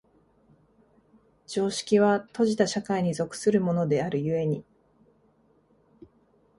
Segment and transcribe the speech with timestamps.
[1.45, 4.65] 常識は閉じた社会に属するものである故に、